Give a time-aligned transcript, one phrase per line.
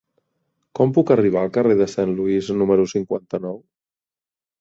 [0.77, 3.61] Com puc arribar al carrer de Saint Louis número cinquanta-nou?